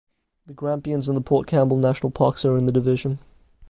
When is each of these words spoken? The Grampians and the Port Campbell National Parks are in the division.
The 0.47 0.55
Grampians 0.55 1.07
and 1.07 1.15
the 1.15 1.21
Port 1.21 1.45
Campbell 1.45 1.77
National 1.77 2.09
Parks 2.09 2.43
are 2.43 2.57
in 2.57 2.65
the 2.65 2.71
division. 2.71 3.19